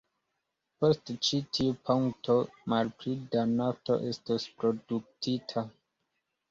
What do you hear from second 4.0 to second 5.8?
estos produktita.